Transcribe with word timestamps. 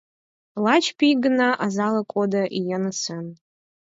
Лач 0.63 0.85
пий 0.97 1.13
гына 1.23 1.49
азала 1.65 2.01
кодо 2.13 2.43
йыҥысен. 2.69 3.25